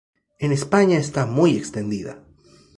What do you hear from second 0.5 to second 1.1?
España